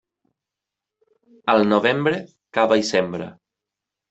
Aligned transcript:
Al 1.53 1.61
novembre, 1.75 2.23
cava 2.59 2.79
i 2.85 2.89
sembra. 2.89 3.29